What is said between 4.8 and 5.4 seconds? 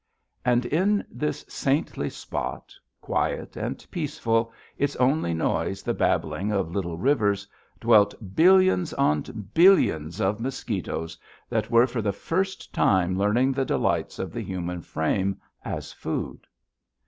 only